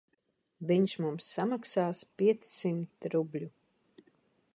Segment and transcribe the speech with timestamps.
[0.69, 3.51] Viņš mums samaksās piecsimt rubļu.